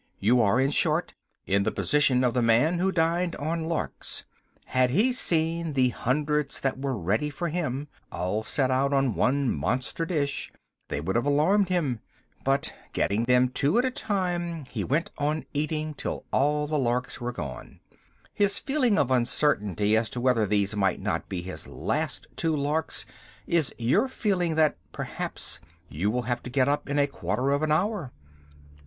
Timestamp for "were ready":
6.81-7.29